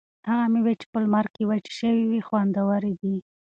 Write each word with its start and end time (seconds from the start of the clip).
هغه 0.29 0.45
مېوې 0.53 0.73
چې 0.81 0.85
په 0.91 0.97
لمر 1.03 1.25
کې 1.33 1.43
وچې 1.49 1.71
شوي 1.79 2.03
وي 2.07 2.21
خوندورې 2.27 2.93
دي. 3.01 3.15